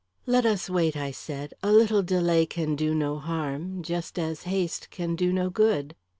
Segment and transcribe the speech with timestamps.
[0.25, 1.53] "Let us wait," I said.
[1.61, 5.95] "A little delay can do no harm; just as haste can do no good."